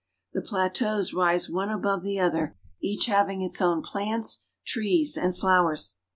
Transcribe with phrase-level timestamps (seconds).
[0.33, 5.99] The plateaus rise one above ^e other, each having its own plants, trees, and flowers.